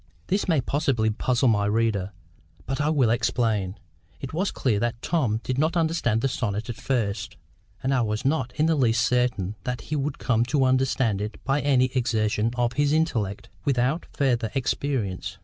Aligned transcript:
This 0.29 0.47
may 0.47 0.61
possibly 0.61 1.11
puzzle 1.11 1.47
my 1.49 1.67
reader; 1.67 2.11
but 2.65 2.81
I 2.81 2.89
will 2.89 3.11
explain. 3.11 3.77
It 4.19 4.33
was 4.33 4.49
clear 4.49 4.79
that 4.79 4.99
Tom 5.03 5.41
did 5.43 5.59
not 5.59 5.77
understand 5.77 6.21
the 6.21 6.27
sonnet 6.27 6.71
at 6.71 6.75
first; 6.75 7.37
and 7.83 7.93
I 7.93 8.01
was 8.01 8.25
not 8.25 8.51
in 8.55 8.65
the 8.65 8.73
least 8.73 9.05
certain 9.05 9.53
that 9.63 9.81
he 9.81 9.95
would 9.95 10.17
come 10.17 10.43
to 10.45 10.65
understand 10.65 11.21
it 11.21 11.37
by 11.43 11.61
any 11.61 11.91
exertion 11.93 12.49
of 12.55 12.73
his 12.73 12.93
intellect, 12.93 13.49
without 13.63 14.07
further 14.11 14.49
experience. 14.55 15.37